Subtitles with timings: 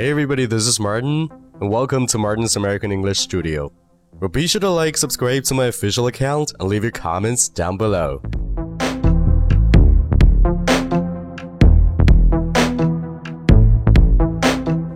[0.00, 1.28] everybody, this is Martin,
[1.60, 3.72] and welcome to Martin's American English Studio.
[4.20, 7.76] Well, be sure to like, subscribe to my official account, and leave your comments down
[7.76, 8.20] below.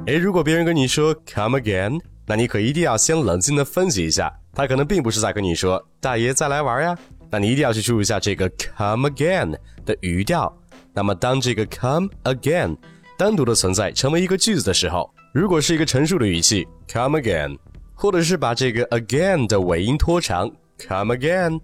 [0.07, 6.97] 诶，如果别人跟你说 “come again”，那你可一定要先冷静的分析一下，他可能并不是在跟你说“大爷再来玩呀”，
[7.31, 10.53] 那你一定要去注意一下这个 “come again” 的语调。
[10.93, 12.77] 那么，当这个 “come again”
[13.18, 17.58] 单独的存在成为一个句子的时候，如果是一个陈述的语气 “come again”，
[17.94, 21.60] 或者是把这个 “again” 的尾音拖长 “come again”，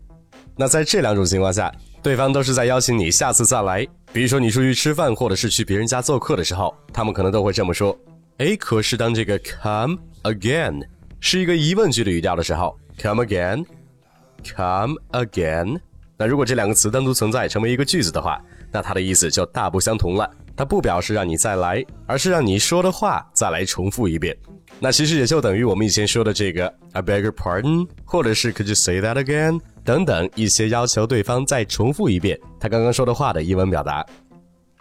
[0.55, 1.69] 那在这两种情况下，
[2.01, 3.85] 对方都是在邀请你下次再来。
[4.13, 7.97] 比如说你出去吃饭，或者是去别人家做客的时候，他们可能都会这么说。
[8.37, 10.81] 哎，可是当这个 come again
[11.19, 15.79] 是一个疑问句的语调的时候，come again，come again，
[16.17, 18.41] 那如果这两个词单独存在成为一个句子的话，
[18.71, 20.29] 那它的意思就大不相同了。
[20.61, 24.37] 它不表示让你再来，而是让你说的话再来重复一遍。
[24.79, 34.05] 那其实也就等于我们以前说的这个 I beg your pardon，或者是 Could you say that again 等等一些要求对方再重复一遍他刚刚说的话的英文表达。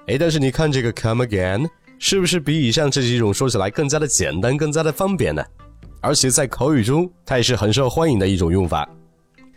[0.06, 1.66] 哎，但是你看这个 come again。
[1.98, 5.42] 是不是比以上这几种说起来更加的简单，更加的方便呢？
[6.02, 8.86] 而且在口语中，它也是很受欢迎的一种用法。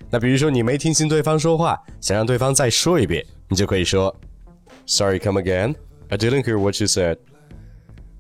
[0.10, 4.14] 那比如说你没听清对方说话，想让对方再说一遍，你就可以说
[4.86, 5.74] ：“Sorry, come again.
[6.09, 7.19] I didn't hear what you said.”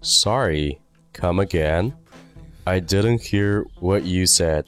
[0.01, 0.79] Sorry,
[1.13, 1.93] come again.
[2.65, 4.65] I didn't hear what you said.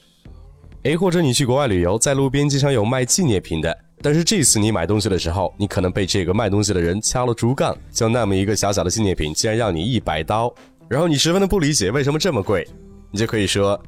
[0.84, 3.77] 诶，或者你去国外旅游，在路边经常有卖纪念品的。
[4.03, 10.50] 但是这次你买东西的时候，你可能被这个卖东西的人敲了竹杠，就那么一个小小的纪念品，竟然要你一百刀，
[10.89, 12.67] 然后你十分的不理解为什么这么贵，
[13.11, 13.78] 你就可以说，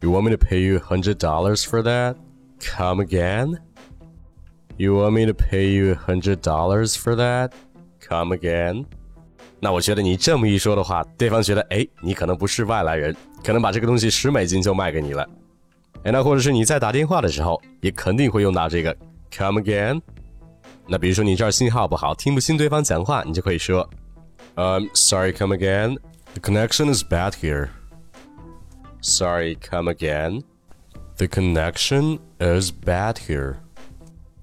[0.00, 2.16] You want me to pay you hundred dollars for that?
[2.58, 3.58] Come again?
[4.76, 7.52] You want me to pay you hundred dollars for that?
[8.07, 8.85] Come again?
[9.59, 15.27] 那我觉得你这么一说的话，对方觉得，哎，你可能不是外来人，可能把这个东西十美金就卖给你了。
[16.03, 18.95] 哎，那或者是你在打电话的时候，也肯定会用到这个。
[19.31, 20.01] Come again？
[20.87, 23.89] 那比如说你这儿信号不好，听不清对方讲话，你就可以说
[24.55, 25.97] ，Um, sorry, come again.
[26.35, 27.69] The connection is bad here.
[29.01, 30.43] Sorry, come again.
[31.17, 33.55] The connection is bad here.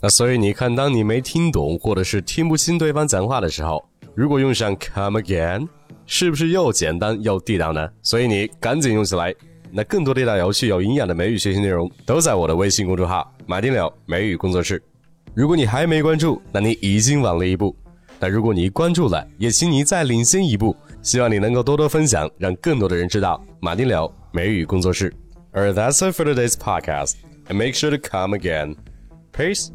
[0.02, 5.68] 那所以你看，当你没听懂或者是听不清对方讲话的时候，如果用上 come again，
[6.06, 7.88] 是不是又简单又地道呢？
[8.02, 9.32] 所以你赶紧用起来。
[9.70, 14.82] 那更多地道、有趣、有营养的美语学习内容，都在我的微信公众号“马丁柳美语工作室”。
[15.34, 17.74] 如果你还没关注，那你已经晚了一步。
[18.18, 20.76] 那如果你关注了，也请你再领先一步。
[21.00, 25.14] 希望你能够多多分享，让更多的人知道马丁柳美语工作室。
[25.52, 27.14] 而 that's it for today's podcast,
[27.48, 28.74] and make sure to come again.
[29.32, 29.70] Peace.